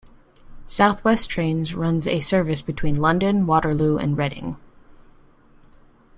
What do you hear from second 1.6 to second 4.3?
runs a service between London Waterloo and